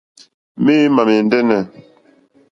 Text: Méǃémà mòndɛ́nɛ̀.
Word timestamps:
Méǃémà 0.63 1.01
mòndɛ́nɛ̀. 1.07 1.63